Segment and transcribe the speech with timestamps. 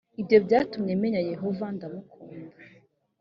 [0.21, 2.45] ibyo byatumye menya yehova ndamukunda.